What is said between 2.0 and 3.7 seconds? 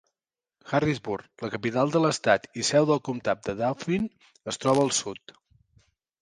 l'estat i seu del comtat de